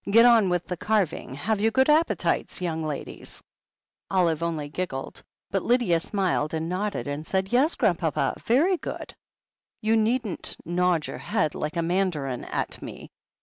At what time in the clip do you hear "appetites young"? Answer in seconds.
1.87-2.81